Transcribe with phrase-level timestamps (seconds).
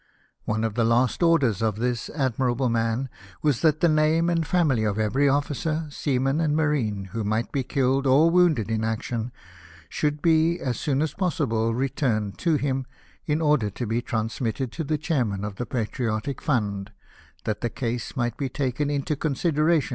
[0.45, 3.07] One of the last orders of this admirable man
[3.43, 7.61] was that the name and family of every officer, seaman, and marine, who might be
[7.61, 9.31] killed or wounded in action,
[9.89, 12.87] should be, as soon as possible, returned to him,
[13.27, 16.91] in order to be transmitted to the Chairman of the Patriotic Fund,
[17.43, 19.83] that the case might be taken into 'onsirlprHlion f.